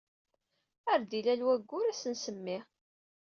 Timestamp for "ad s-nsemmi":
1.87-2.57